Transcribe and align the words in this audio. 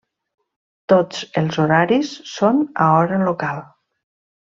Tots 0.93 1.21
els 1.43 1.61
horaris 1.67 2.17
són 2.33 2.61
a 2.87 2.91
hora 3.01 3.25
local. 3.33 3.67